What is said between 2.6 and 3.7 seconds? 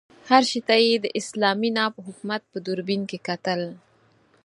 دوربین کې کتل.